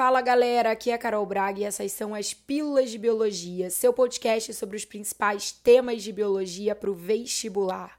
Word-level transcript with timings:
fala 0.00 0.22
galera, 0.22 0.70
aqui 0.70 0.90
é 0.90 0.94
a 0.94 0.98
Carol 0.98 1.26
Braga 1.26 1.60
e 1.60 1.64
essas 1.64 1.92
são 1.92 2.14
as 2.14 2.32
Pílulas 2.32 2.90
de 2.90 2.96
Biologia, 2.96 3.68
seu 3.68 3.92
podcast 3.92 4.54
sobre 4.54 4.74
os 4.74 4.86
principais 4.86 5.52
temas 5.52 6.02
de 6.02 6.10
biologia 6.10 6.74
para 6.74 6.90
o 6.90 6.94
vestibular. 6.94 7.98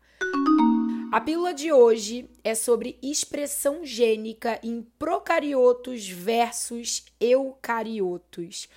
A 1.11 1.21
pílula 1.21 1.53
de 1.53 1.71
hoje 1.71 2.27
é 2.43 2.55
sobre 2.55 2.97
expressão 3.03 3.85
gênica 3.85 4.59
em 4.63 4.81
procariotos 4.97 6.09
versus 6.09 7.05
eucariotos. 7.19 8.67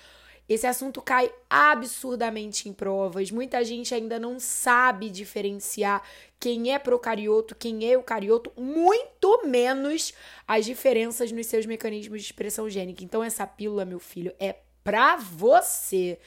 Esse 0.47 0.67
assunto 0.67 1.01
cai 1.01 1.31
absurdamente 1.49 2.69
em 2.69 2.73
provas. 2.73 3.31
Muita 3.31 3.63
gente 3.63 3.95
ainda 3.95 4.19
não 4.19 4.39
sabe 4.39 5.09
diferenciar 5.09 6.03
quem 6.39 6.71
é 6.71 6.77
procarioto, 6.77 7.55
quem 7.55 7.85
é 7.85 7.95
eucarioto, 7.95 8.51
muito 8.55 9.47
menos 9.47 10.13
as 10.47 10.65
diferenças 10.65 11.31
nos 11.31 11.47
seus 11.47 11.65
mecanismos 11.65 12.21
de 12.21 12.27
expressão 12.27 12.69
gênica. 12.69 13.03
Então, 13.03 13.23
essa 13.23 13.47
pílula, 13.47 13.85
meu 13.85 13.99
filho, 13.99 14.33
é 14.39 14.55
pra 14.83 15.15
você. 15.15 16.19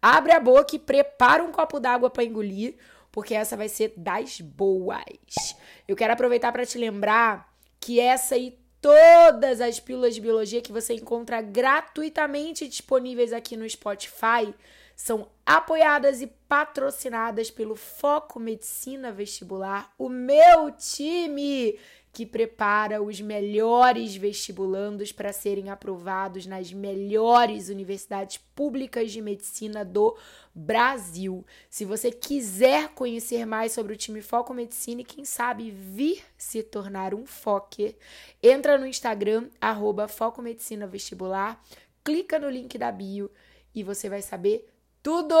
Abre 0.00 0.32
a 0.32 0.40
boca 0.40 0.74
e 0.74 0.78
prepara 0.78 1.44
um 1.44 1.52
copo 1.52 1.78
d'água 1.78 2.08
para 2.08 2.24
engolir, 2.24 2.76
porque 3.12 3.34
essa 3.34 3.56
vai 3.56 3.68
ser 3.68 3.92
das 3.96 4.40
boas. 4.40 5.54
Eu 5.86 5.94
quero 5.94 6.14
aproveitar 6.14 6.50
para 6.50 6.64
te 6.64 6.78
lembrar 6.78 7.54
que 7.78 8.00
essa 8.00 8.36
e 8.38 8.58
todas 8.86 9.60
as 9.60 9.80
pílulas 9.80 10.14
de 10.14 10.20
biologia 10.20 10.62
que 10.62 10.70
você 10.70 10.94
encontra 10.94 11.42
gratuitamente 11.42 12.68
disponíveis 12.68 13.32
aqui 13.32 13.56
no 13.56 13.68
Spotify 13.68 14.54
são 14.94 15.28
apoiadas 15.44 16.22
e 16.22 16.28
patrocinadas 16.48 17.50
pelo 17.50 17.74
Foco 17.74 18.38
Medicina 18.38 19.10
Vestibular, 19.10 19.92
o 19.98 20.08
meu 20.08 20.70
time 20.70 21.76
que 22.16 22.24
prepara 22.24 23.02
os 23.02 23.20
melhores 23.20 24.16
vestibulandos 24.16 25.12
para 25.12 25.34
serem 25.34 25.68
aprovados 25.68 26.46
nas 26.46 26.72
melhores 26.72 27.68
universidades 27.68 28.38
públicas 28.54 29.12
de 29.12 29.20
medicina 29.20 29.84
do 29.84 30.16
Brasil. 30.54 31.44
Se 31.68 31.84
você 31.84 32.10
quiser 32.10 32.88
conhecer 32.94 33.44
mais 33.44 33.72
sobre 33.72 33.92
o 33.92 33.96
time 33.98 34.22
Foco 34.22 34.54
Medicina 34.54 35.02
e 35.02 35.04
quem 35.04 35.26
sabe 35.26 35.70
vir 35.70 36.24
se 36.38 36.62
tornar 36.62 37.12
um 37.12 37.26
Focker, 37.26 37.94
entra 38.42 38.78
no 38.78 38.86
Instagram 38.86 39.50
arroba 39.60 40.08
Foco 40.08 40.40
Medicina 40.40 40.86
Vestibular, 40.86 41.62
clica 42.02 42.38
no 42.38 42.48
link 42.48 42.78
da 42.78 42.90
bio 42.90 43.30
e 43.74 43.82
você 43.82 44.08
vai 44.08 44.22
saber 44.22 44.66
tudo 45.02 45.34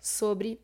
sobre 0.00 0.58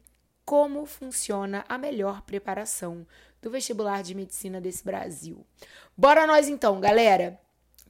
como 0.49 0.87
funciona 0.87 1.63
a 1.69 1.77
melhor 1.77 2.23
preparação 2.23 3.07
do 3.43 3.51
vestibular 3.51 4.03
de 4.03 4.15
medicina 4.15 4.63
desse 4.63 4.83
Brasil. 4.83 5.45
Bora 5.95 6.27
nós 6.27 6.49
então, 6.49 6.81
galera. 6.81 7.39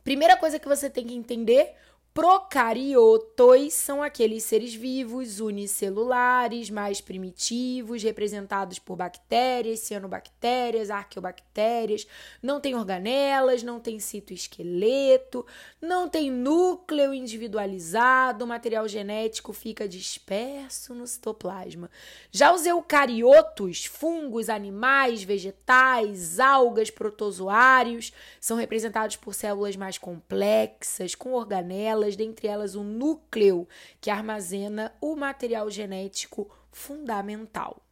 Primeira 0.02 0.36
coisa 0.36 0.58
que 0.58 0.66
você 0.66 0.90
tem 0.90 1.06
que 1.06 1.14
entender 1.14 1.76
Procariotos 2.14 3.74
são 3.74 4.02
aqueles 4.02 4.42
seres 4.42 4.74
vivos 4.74 5.38
unicelulares, 5.38 6.68
mais 6.68 7.00
primitivos, 7.00 8.02
representados 8.02 8.80
por 8.80 8.96
bactérias, 8.96 9.80
cianobactérias, 9.80 10.90
arqueobactérias, 10.90 12.08
não 12.42 12.60
tem 12.60 12.74
organelas, 12.74 13.62
não 13.62 13.78
tem 13.78 14.00
citoesqueleto, 14.00 15.46
não 15.80 16.08
tem 16.08 16.28
núcleo 16.28 17.14
individualizado, 17.14 18.44
o 18.44 18.48
material 18.48 18.88
genético 18.88 19.52
fica 19.52 19.86
disperso 19.86 20.94
no 20.94 21.06
citoplasma. 21.06 21.88
Já 22.32 22.52
os 22.52 22.66
eucariotos, 22.66 23.84
fungos, 23.84 24.48
animais, 24.48 25.22
vegetais, 25.22 26.40
algas, 26.40 26.90
protozoários, 26.90 28.12
são 28.40 28.56
representados 28.56 29.14
por 29.14 29.34
células 29.34 29.76
mais 29.76 29.98
complexas, 29.98 31.14
com 31.14 31.32
organelas 31.32 31.97
dentre 32.16 32.46
elas 32.46 32.74
o 32.74 32.82
núcleo, 32.82 33.66
que 34.00 34.10
armazena 34.10 34.92
o 35.00 35.14
material 35.16 35.70
genético 35.70 36.50
fundamental. 36.70 37.82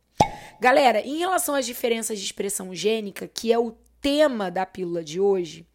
Galera, 0.61 1.01
em 1.01 1.19
relação 1.19 1.55
às 1.55 1.67
diferenças 1.67 2.19
de 2.19 2.25
expressão 2.25 2.75
gênica, 2.75 3.29
que 3.29 3.53
é 3.53 3.59
o 3.59 3.75
tema 4.01 4.51
da 4.51 4.65
pílula 4.65 5.03
de 5.03 5.21
hoje, 5.21 5.67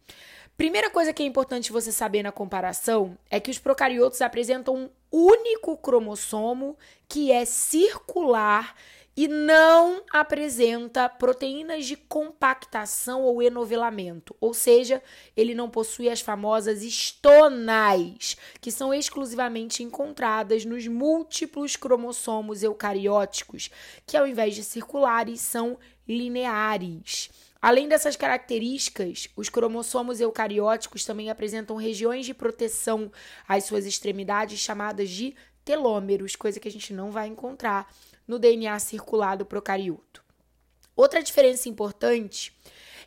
primeira 0.56 0.90
coisa 0.90 1.12
que 1.12 1.22
é 1.22 1.26
importante 1.26 1.72
você 1.72 1.92
saber 1.92 2.22
na 2.22 2.32
comparação 2.32 3.16
é 3.30 3.38
que 3.38 3.50
os 3.50 3.58
procariotos 3.58 4.20
apresentam 4.20 4.76
um 4.76 4.90
único 5.10 5.76
cromossomo 5.76 6.76
que 7.08 7.30
é 7.30 7.44
circular 7.44 8.74
e 9.16 9.28
não 9.28 10.02
apresenta 10.10 11.08
proteínas 11.08 11.84
de 11.84 11.96
compactação 11.96 13.22
ou 13.22 13.42
enovelamento, 13.42 14.34
ou 14.40 14.54
seja, 14.54 15.02
ele 15.36 15.54
não 15.54 15.68
possui 15.68 16.08
as 16.08 16.20
famosas 16.20 16.82
estonais, 16.82 18.36
que 18.60 18.70
são 18.70 18.92
exclusivamente 18.92 19.82
encontradas 19.82 20.64
nos 20.64 20.86
múltiplos 20.86 21.76
cromossomos 21.76 22.62
eucarióticos, 22.62 23.70
que 24.06 24.16
ao 24.16 24.26
invés 24.26 24.54
de 24.54 24.64
circulares 24.64 25.40
são 25.40 25.78
lineares. 26.08 27.30
Além 27.60 27.88
dessas 27.88 28.16
características, 28.16 29.28
os 29.36 29.48
cromossomos 29.48 30.20
eucarióticos 30.20 31.04
também 31.04 31.30
apresentam 31.30 31.76
regiões 31.76 32.26
de 32.26 32.34
proteção 32.34 33.12
às 33.46 33.64
suas 33.64 33.86
extremidades 33.86 34.58
chamadas 34.58 35.08
de 35.08 35.36
telômeros, 35.64 36.34
coisa 36.34 36.58
que 36.58 36.66
a 36.66 36.72
gente 36.72 36.92
não 36.92 37.12
vai 37.12 37.28
encontrar 37.28 37.88
no 38.32 38.38
DNA 38.38 38.78
circular 38.78 39.36
do 39.36 39.44
procarioto. 39.44 40.24
Outra 40.96 41.22
diferença 41.22 41.68
importante 41.68 42.56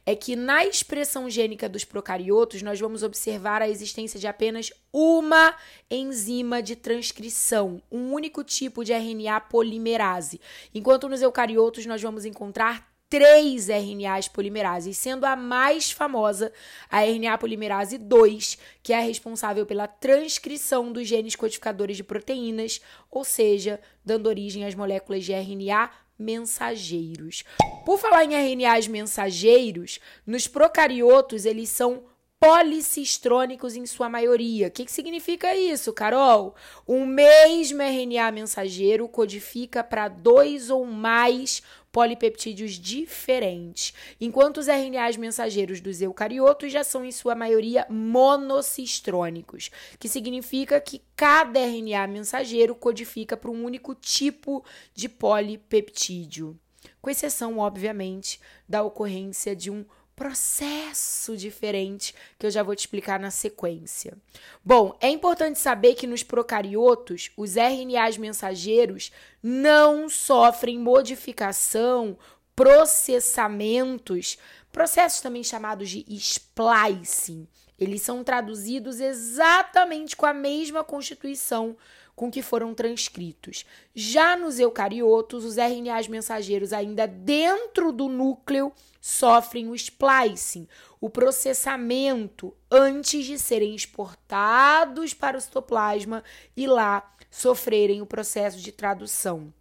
é 0.05 0.15
que 0.15 0.35
na 0.35 0.63
expressão 0.63 1.27
gênica 1.27 1.67
dos 1.67 1.83
procariotos 1.83 2.61
nós 2.61 2.79
vamos 2.79 3.01
observar 3.01 3.59
a 3.59 3.67
existência 3.67 4.19
de 4.19 4.27
apenas 4.27 4.71
uma 4.93 5.55
enzima 5.89 6.61
de 6.61 6.75
transcrição, 6.75 7.81
um 7.91 8.13
único 8.13 8.43
tipo 8.43 8.83
de 8.83 8.93
RNA 8.93 9.41
polimerase, 9.41 10.39
enquanto 10.73 11.09
nos 11.09 11.23
eucariotos 11.23 11.87
nós 11.87 12.01
vamos 12.01 12.23
encontrar 12.23 12.94
três 13.09 13.67
RNAs 13.67 14.27
polimerases, 14.27 14.97
sendo 14.97 15.25
a 15.25 15.35
mais 15.35 15.91
famosa 15.91 16.51
a 16.89 17.01
RNA 17.03 17.37
polimerase 17.37 17.97
2, 17.97 18.57
que 18.81 18.93
é 18.93 18.99
responsável 18.99 19.65
pela 19.65 19.87
transcrição 19.87 20.91
dos 20.91 21.07
genes 21.07 21.35
codificadores 21.35 21.97
de 21.97 22.03
proteínas, 22.03 22.81
ou 23.09 23.23
seja, 23.23 23.79
dando 24.03 24.27
origem 24.27 24.65
às 24.65 24.75
moléculas 24.75 25.23
de 25.23 25.33
RNA 25.33 25.91
mensageiros. 26.17 27.43
Por 27.85 27.99
falar 27.99 28.25
em 28.25 28.33
RNAs 28.33 28.87
mensageiros, 28.87 29.99
nos 30.25 30.47
procariotos 30.47 31.45
eles 31.45 31.69
são 31.69 32.03
policistrônicos 32.39 33.75
em 33.75 33.85
sua 33.85 34.09
maioria. 34.09 34.67
O 34.67 34.71
que, 34.71 34.85
que 34.85 34.91
significa 34.91 35.55
isso, 35.55 35.91
Carol? 35.91 36.53
O 36.85 37.05
mesmo 37.05 37.81
RNA 37.81 38.31
mensageiro 38.31 39.07
codifica 39.07 39.83
para 39.83 40.07
dois 40.07 40.69
ou 40.69 40.85
mais 40.85 41.63
polipeptídeos 41.95 42.73
diferentes, 42.73 43.93
enquanto 44.19 44.57
os 44.57 44.67
RNAs 44.67 45.15
mensageiros 45.15 45.79
dos 45.79 46.01
eucariotos 46.01 46.69
já 46.69 46.83
são, 46.83 47.05
em 47.05 47.11
sua 47.11 47.35
maioria, 47.35 47.87
monocistrônicos, 47.89 49.71
que 49.97 50.09
significa 50.09 50.81
que 50.81 51.01
cada 51.15 51.57
RNA 51.57 52.05
mensageiro 52.07 52.75
codifica 52.75 53.37
para 53.37 53.49
um 53.49 53.63
único 53.63 53.95
tipo 53.95 54.61
de 54.93 55.07
polipeptídeo, 55.07 56.59
com 57.01 57.09
exceção, 57.09 57.59
obviamente, 57.59 58.41
da 58.67 58.83
ocorrência 58.83 59.55
de 59.55 59.71
um 59.71 59.85
processo 60.15 61.35
diferente 61.35 62.15
que 62.39 62.45
eu 62.45 62.51
já 62.51 62.63
vou 62.63 62.75
te 62.75 62.79
explicar 62.79 63.19
na 63.19 63.29
sequência. 63.29 64.17
Bom, 64.63 64.97
é 65.01 65.09
importante 65.09 65.59
saber 65.59 65.95
que 65.95 66.07
nos 66.07 66.23
procariotos, 66.23 67.31
os 67.35 67.55
RNAs 67.55 68.17
mensageiros 68.17 69.11
não 69.43 70.07
sofrem 70.07 70.79
modificação, 70.79 72.17
processamentos, 72.55 74.37
processos 74.71 75.21
também 75.21 75.43
chamados 75.43 75.89
de 75.89 76.05
splicing. 76.07 77.47
Eles 77.77 78.01
são 78.01 78.23
traduzidos 78.23 79.01
exatamente 79.01 80.15
com 80.15 80.25
a 80.25 80.33
mesma 80.33 80.83
constituição 80.83 81.75
com 82.15 82.31
que 82.31 82.41
foram 82.41 82.73
transcritos. 82.73 83.65
Já 83.93 84.37
nos 84.37 84.57
eucariotos, 84.59 85.43
os 85.43 85.57
RNAs 85.57 86.07
mensageiros 86.07 86.71
ainda 86.71 87.05
dentro 87.05 87.91
do 87.91 88.07
núcleo 88.07 88.71
sofrem 89.01 89.69
o 89.69 89.75
splicing, 89.75 90.67
o 91.01 91.09
processamento 91.09 92.55
antes 92.71 93.25
de 93.25 93.37
serem 93.37 93.75
exportados 93.75 95.13
para 95.13 95.37
o 95.37 95.41
citoplasma 95.41 96.23
e 96.55 96.65
lá 96.65 97.13
sofrerem 97.29 98.01
o 98.01 98.05
processo 98.05 98.59
de 98.59 98.71
tradução. 98.71 99.53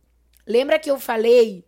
Lembra 0.46 0.78
que 0.78 0.90
eu 0.90 0.98
falei 0.98 1.64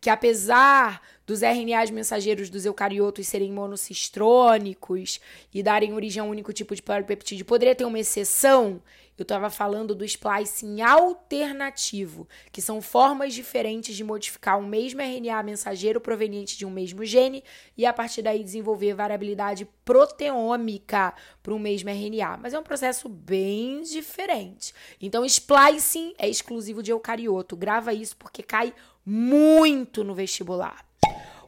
que 0.00 0.10
apesar 0.10 1.00
dos 1.26 1.40
RNAs 1.40 1.90
mensageiros 1.90 2.48
dos 2.48 2.64
eucariotos 2.64 3.26
serem 3.26 3.50
monocistrônicos 3.50 5.20
e 5.52 5.62
darem 5.62 5.94
origem 5.94 6.20
a 6.20 6.24
um 6.24 6.28
único 6.28 6.52
tipo 6.52 6.74
de 6.74 6.82
polipeptídeo, 6.82 7.44
poderia 7.44 7.74
ter 7.74 7.84
uma 7.84 7.98
exceção? 7.98 8.80
Eu 9.18 9.22
estava 9.22 9.48
falando 9.48 9.94
do 9.94 10.04
splicing 10.04 10.82
alternativo, 10.82 12.28
que 12.52 12.60
são 12.60 12.82
formas 12.82 13.32
diferentes 13.32 13.96
de 13.96 14.04
modificar 14.04 14.58
um 14.58 14.66
mesmo 14.66 15.00
RNA 15.00 15.42
mensageiro 15.42 16.00
proveniente 16.00 16.58
de 16.58 16.66
um 16.66 16.70
mesmo 16.70 17.04
gene 17.04 17.42
e 17.76 17.86
a 17.86 17.92
partir 17.92 18.22
daí 18.22 18.44
desenvolver 18.44 18.94
variabilidade 18.94 19.66
proteômica 19.84 21.14
para 21.42 21.54
um 21.54 21.58
mesmo 21.58 21.88
RNA. 21.88 22.36
Mas 22.36 22.52
é 22.52 22.58
um 22.58 22.62
processo 22.62 23.08
bem 23.08 23.82
diferente. 23.82 24.74
Então, 25.00 25.24
splicing 25.24 26.14
é 26.18 26.28
exclusivo 26.28 26.82
de 26.82 26.90
eucarioto. 26.90 27.56
Grava 27.56 27.94
isso 27.94 28.16
porque 28.16 28.42
cai 28.42 28.74
muito 29.04 30.04
no 30.04 30.14
vestibular. 30.14 30.84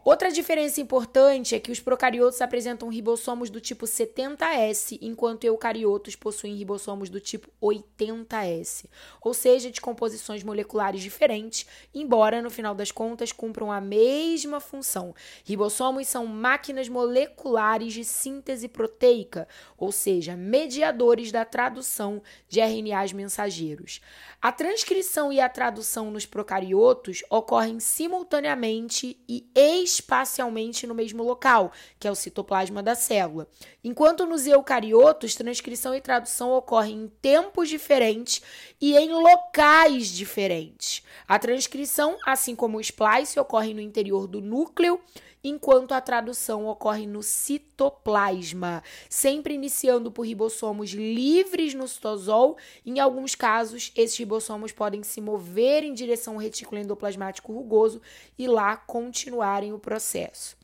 Outra 0.08 0.32
diferença 0.32 0.80
importante 0.80 1.54
é 1.54 1.60
que 1.60 1.70
os 1.70 1.80
procariotos 1.80 2.40
apresentam 2.40 2.88
ribossomos 2.88 3.50
do 3.50 3.60
tipo 3.60 3.84
70S, 3.84 4.98
enquanto 5.02 5.44
eucariotos 5.44 6.16
possuem 6.16 6.54
ribossomos 6.54 7.10
do 7.10 7.20
tipo 7.20 7.50
80S, 7.62 8.86
ou 9.20 9.34
seja, 9.34 9.70
de 9.70 9.82
composições 9.82 10.42
moleculares 10.42 11.02
diferentes, 11.02 11.66
embora 11.94 12.40
no 12.40 12.48
final 12.48 12.74
das 12.74 12.90
contas 12.90 13.32
cumpram 13.32 13.70
a 13.70 13.82
mesma 13.82 14.60
função. 14.60 15.14
Ribossomos 15.44 16.08
são 16.08 16.24
máquinas 16.24 16.88
moleculares 16.88 17.92
de 17.92 18.02
síntese 18.02 18.66
proteica, 18.66 19.46
ou 19.76 19.92
seja, 19.92 20.34
mediadores 20.34 21.30
da 21.30 21.44
tradução 21.44 22.22
de 22.48 22.60
RNAs 22.60 23.12
mensageiros. 23.12 24.00
A 24.40 24.50
transcrição 24.52 25.30
e 25.30 25.38
a 25.38 25.50
tradução 25.50 26.10
nos 26.10 26.24
procariotos 26.24 27.22
ocorrem 27.28 27.78
simultaneamente 27.78 29.20
e 29.28 29.46
espacialmente 29.98 30.86
no 30.86 30.94
mesmo 30.94 31.22
local, 31.22 31.72
que 31.98 32.06
é 32.06 32.10
o 32.10 32.14
citoplasma 32.14 32.82
da 32.82 32.94
célula. 32.94 33.48
Enquanto 33.82 34.26
nos 34.26 34.46
eucariotos, 34.46 35.34
transcrição 35.34 35.94
e 35.94 36.00
tradução 36.00 36.52
ocorrem 36.52 37.02
em 37.02 37.08
tempos 37.20 37.68
diferentes 37.68 38.42
e 38.80 38.96
em 38.96 39.10
locais 39.10 40.08
diferentes. 40.08 41.02
A 41.26 41.38
transcrição, 41.38 42.16
assim 42.24 42.54
como 42.54 42.78
o 42.78 42.80
splice, 42.80 43.38
ocorre 43.38 43.74
no 43.74 43.80
interior 43.80 44.26
do 44.26 44.40
núcleo 44.40 45.00
enquanto 45.42 45.92
a 45.92 46.00
tradução 46.00 46.66
ocorre 46.66 47.06
no 47.06 47.22
citoplasma, 47.22 48.82
sempre 49.08 49.54
iniciando 49.54 50.10
por 50.10 50.26
ribossomos 50.26 50.90
livres 50.90 51.74
no 51.74 51.86
citosol. 51.86 52.56
Em 52.84 53.00
alguns 53.00 53.34
casos, 53.34 53.92
esses 53.96 54.16
ribossomos 54.16 54.72
podem 54.72 55.02
se 55.02 55.20
mover 55.20 55.84
em 55.84 55.94
direção 55.94 56.34
ao 56.34 56.40
retículo 56.40 56.80
endoplasmático 56.80 57.52
rugoso 57.52 58.00
e 58.38 58.46
lá 58.46 58.76
continuarem 58.76 59.72
o 59.72 59.78
processo. 59.88 60.54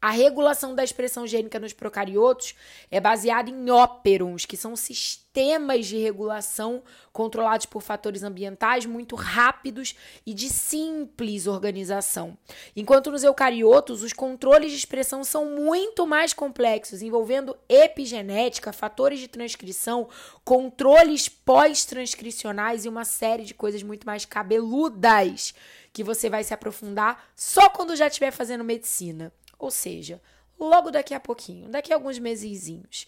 A 0.00 0.10
regulação 0.10 0.74
da 0.74 0.82
expressão 0.82 1.26
gênica 1.28 1.60
nos 1.60 1.72
procariotos 1.72 2.54
é 2.90 3.00
baseada 3.00 3.50
em 3.50 3.70
óperons, 3.70 4.44
que 4.44 4.56
são 4.56 4.74
sistemas 4.74 5.86
de 5.86 5.96
regulação 5.96 6.82
controlados 7.12 7.66
por 7.66 7.82
fatores 7.82 8.24
ambientais 8.24 8.84
muito 8.84 9.14
rápidos 9.14 9.94
e 10.26 10.34
de 10.34 10.48
simples 10.48 11.46
organização. 11.46 12.36
Enquanto 12.74 13.12
nos 13.12 13.22
eucariotos, 13.22 14.02
os 14.02 14.12
controles 14.12 14.72
de 14.72 14.78
expressão 14.78 15.22
são 15.22 15.46
muito 15.54 16.04
mais 16.04 16.32
complexos, 16.32 17.00
envolvendo 17.00 17.56
epigenética, 17.68 18.72
fatores 18.72 19.20
de 19.20 19.28
transcrição, 19.28 20.08
controles 20.44 21.28
pós-transcricionais 21.28 22.84
e 22.84 22.88
uma 22.88 23.04
série 23.04 23.44
de 23.44 23.54
coisas 23.54 23.84
muito 23.84 24.04
mais 24.04 24.24
cabeludas 24.24 25.54
que 25.92 26.02
você 26.02 26.30
vai 26.30 26.42
se 26.42 26.54
aprofundar 26.54 27.30
só 27.36 27.68
quando 27.68 27.96
já 27.96 28.06
estiver 28.06 28.30
fazendo 28.30 28.64
medicina. 28.64 29.32
Ou 29.58 29.70
seja, 29.70 30.20
logo 30.58 30.90
daqui 30.90 31.14
a 31.14 31.20
pouquinho, 31.20 31.68
daqui 31.68 31.92
a 31.92 31.96
alguns 31.96 32.18
mesezinhos. 32.18 33.06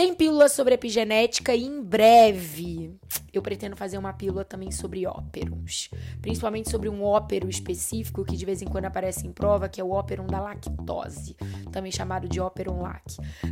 Tem 0.00 0.14
pílula 0.14 0.48
sobre 0.48 0.72
epigenética 0.72 1.54
e 1.54 1.62
em 1.62 1.82
breve 1.82 2.98
eu 3.32 3.42
pretendo 3.42 3.76
fazer 3.76 3.98
uma 3.98 4.12
pílula 4.12 4.44
também 4.44 4.70
sobre 4.70 5.06
óperons. 5.06 5.90
Principalmente 6.20 6.70
sobre 6.70 6.88
um 6.88 7.04
ópero 7.04 7.48
específico 7.48 8.24
que 8.24 8.36
de 8.36 8.44
vez 8.44 8.62
em 8.62 8.66
quando 8.66 8.86
aparece 8.86 9.26
em 9.26 9.32
prova, 9.32 9.68
que 9.68 9.80
é 9.80 9.84
o 9.84 9.90
óperon 9.90 10.26
da 10.26 10.40
lactose, 10.40 11.36
também 11.70 11.92
chamado 11.92 12.28
de 12.28 12.40
óperon 12.40 12.80
lac. 12.80 13.04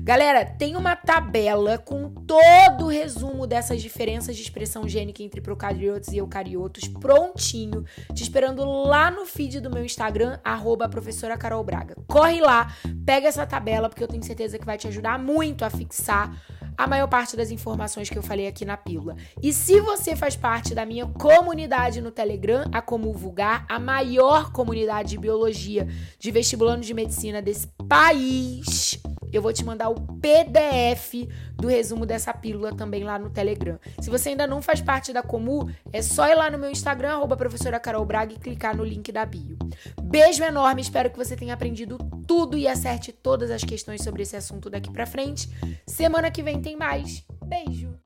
Galera, 0.02 0.44
tem 0.44 0.74
uma 0.74 0.96
tabela 0.96 1.78
com 1.78 2.10
todo 2.10 2.86
o 2.86 2.88
resumo 2.88 3.46
dessas 3.46 3.80
diferenças 3.80 4.34
de 4.34 4.42
expressão 4.42 4.88
gênica 4.88 5.22
entre 5.22 5.40
procariotos 5.40 6.08
e 6.08 6.18
eucariotos 6.18 6.88
prontinho, 6.88 7.84
te 8.14 8.22
esperando 8.22 8.64
lá 8.64 9.10
no 9.10 9.26
feed 9.26 9.60
do 9.60 9.70
meu 9.70 9.84
Instagram, 9.84 10.38
arroba 10.42 10.88
professora 10.88 11.38
Carol 11.38 11.62
Braga. 11.62 11.94
Corre 12.08 12.40
lá, 12.40 12.74
pega 13.04 13.28
essa 13.28 13.46
tabela, 13.46 13.88
porque 13.88 14.02
eu 14.02 14.08
tenho 14.08 14.24
certeza 14.24 14.58
que 14.58 14.66
vai 14.66 14.78
te 14.78 14.88
ajudar 14.88 15.18
muito 15.18 15.64
a 15.64 15.70
fixar 15.70 16.37
a 16.78 16.86
maior 16.86 17.08
parte 17.08 17.36
das 17.36 17.50
informações 17.50 18.08
que 18.08 18.16
eu 18.16 18.22
falei 18.22 18.46
aqui 18.46 18.64
na 18.64 18.76
pílula. 18.76 19.16
E 19.42 19.52
se 19.52 19.80
você 19.80 20.14
faz 20.14 20.36
parte 20.36 20.76
da 20.76 20.86
minha 20.86 21.06
comunidade 21.06 22.00
no 22.00 22.12
Telegram, 22.12 22.64
a 22.72 22.80
Como 22.80 23.12
Vulgar, 23.12 23.66
a 23.68 23.80
maior 23.80 24.52
comunidade 24.52 25.10
de 25.10 25.18
biologia 25.18 25.88
de 26.20 26.30
vestibulando 26.30 26.82
de 26.82 26.94
medicina 26.94 27.42
desse 27.42 27.66
país, 27.88 29.00
eu 29.32 29.42
vou 29.42 29.52
te 29.52 29.64
mandar 29.64 29.88
o 29.88 29.94
PDF 29.94 31.28
do 31.56 31.66
resumo 31.66 32.06
dessa 32.06 32.32
pílula 32.32 32.74
também 32.74 33.02
lá 33.02 33.18
no 33.18 33.28
Telegram. 33.28 33.78
Se 34.00 34.08
você 34.08 34.30
ainda 34.30 34.46
não 34.46 34.62
faz 34.62 34.80
parte 34.80 35.12
da 35.12 35.22
Comu, 35.22 35.68
é 35.92 36.00
só 36.00 36.28
ir 36.28 36.34
lá 36.34 36.48
no 36.50 36.58
meu 36.58 36.70
Instagram, 36.70 37.14
arroba 37.14 37.36
professora 37.36 37.80
Carol 37.80 38.04
Braga, 38.04 38.34
e 38.34 38.38
clicar 38.38 38.76
no 38.76 38.84
link 38.84 39.10
da 39.10 39.26
bio. 39.26 39.58
Beijo 40.00 40.44
enorme, 40.44 40.80
espero 40.80 41.10
que 41.10 41.18
você 41.18 41.36
tenha 41.36 41.54
aprendido 41.54 41.98
tudo 42.28 42.58
e 42.58 42.68
acerte 42.68 43.10
todas 43.10 43.50
as 43.50 43.64
questões 43.64 44.02
sobre 44.02 44.22
esse 44.22 44.36
assunto 44.36 44.68
daqui 44.68 44.92
pra 44.92 45.06
frente. 45.06 45.48
Semana 45.86 46.30
que 46.30 46.42
vem 46.42 46.60
tem 46.60 46.76
mais. 46.76 47.24
Beijo! 47.42 47.98